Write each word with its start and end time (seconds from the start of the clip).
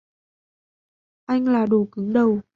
anh 1.27 1.47
là 1.47 1.65
đồ 1.65 1.85
cứng 1.91 2.13
đầu 2.13 2.41